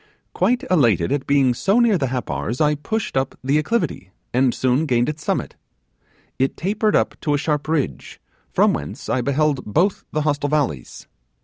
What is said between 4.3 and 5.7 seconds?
and soon gained its summit.